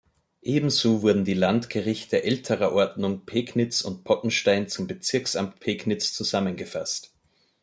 [0.41, 7.13] Ebenso wurden die Landgerichte älterer Ordnung Pegnitz und Pottenstein zum Bezirksamt Pegnitz zusammengefasst.